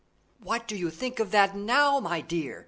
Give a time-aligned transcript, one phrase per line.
[0.39, 2.59] "What do you think of that now, my dear?"